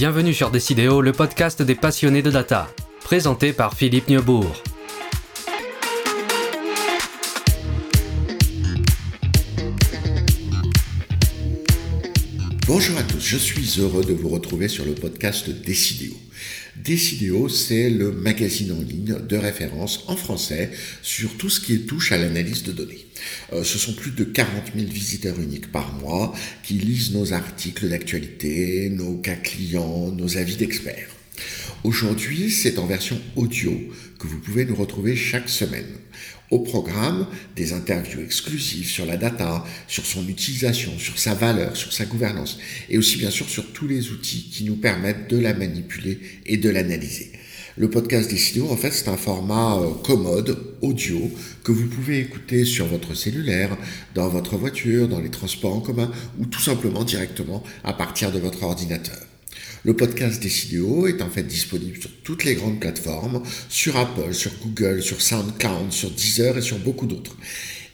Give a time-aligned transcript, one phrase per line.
[0.00, 2.70] Bienvenue sur Décidéo, le podcast des passionnés de data,
[3.04, 4.62] présenté par Philippe Neubourg.
[12.66, 16.14] Bonjour à tous, je suis heureux de vous retrouver sur le podcast Décidéo.
[16.84, 20.70] Décidéo, c'est le magazine en ligne de référence en français
[21.02, 23.06] sur tout ce qui touche à l'analyse de données.
[23.52, 27.88] Euh, ce sont plus de 40 000 visiteurs uniques par mois qui lisent nos articles
[27.88, 31.19] d'actualité, nos cas clients, nos avis d'experts.
[31.82, 33.72] Aujourd'hui, c'est en version audio
[34.18, 35.86] que vous pouvez nous retrouver chaque semaine.
[36.50, 37.26] Au programme,
[37.56, 42.58] des interviews exclusives sur la data, sur son utilisation, sur sa valeur, sur sa gouvernance,
[42.90, 46.58] et aussi bien sûr sur tous les outils qui nous permettent de la manipuler et
[46.58, 47.32] de l'analyser.
[47.78, 51.30] Le podcast Décidéo, en fait, c'est un format euh, commode, audio,
[51.64, 53.74] que vous pouvez écouter sur votre cellulaire,
[54.14, 58.38] dans votre voiture, dans les transports en commun, ou tout simplement directement à partir de
[58.38, 59.29] votre ordinateur.
[59.82, 64.52] Le podcast Décidéo est en fait disponible sur toutes les grandes plateformes, sur Apple, sur
[64.62, 67.34] Google, sur SoundCloud, sur Deezer et sur beaucoup d'autres.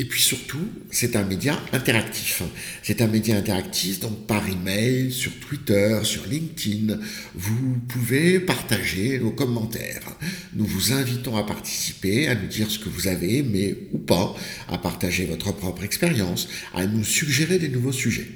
[0.00, 2.42] Et puis surtout, c'est un média interactif.
[2.84, 6.96] C'est un média interactif, donc par email, sur Twitter, sur LinkedIn.
[7.34, 10.16] Vous pouvez partager nos commentaires.
[10.54, 14.36] Nous vous invitons à participer, à nous dire ce que vous avez aimé ou pas,
[14.68, 18.28] à partager votre propre expérience, à nous suggérer des nouveaux sujets.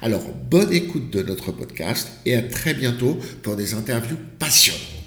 [0.00, 5.01] Alors, bonne écoute de notre podcast et à très bientôt pour des interviews passionnantes.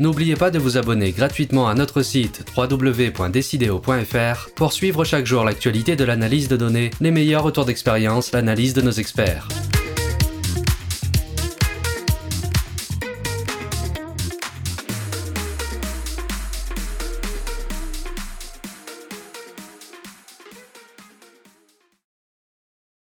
[0.00, 5.96] N'oubliez pas de vous abonner gratuitement à notre site www.decideo.fr pour suivre chaque jour l'actualité
[5.96, 9.48] de l'analyse de données, les meilleurs retours d'expérience, l'analyse de nos experts.